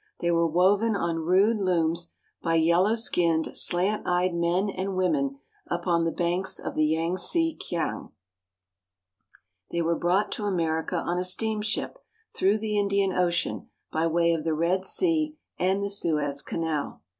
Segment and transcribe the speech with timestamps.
[0.19, 6.05] They were woven on rude looms by yellow skinned, slant eyed men and women upon
[6.05, 8.09] the banks of the Yangtze Kiang.
[9.69, 11.99] They were brought to America on a steamship
[12.35, 17.03] through the Indian Ocean, by way of the Red Sea and the Suez Canal.